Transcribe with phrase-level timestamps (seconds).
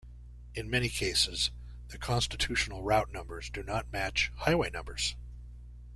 [0.55, 1.51] In many cases,
[1.89, 5.15] the constitutional route numbers do not match highway numbers.